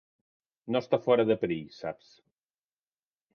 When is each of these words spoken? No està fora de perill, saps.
No 0.75 0.79
està 0.85 0.99
fora 1.07 1.25
de 1.33 1.37
perill, 1.43 1.69
saps. 1.81 2.09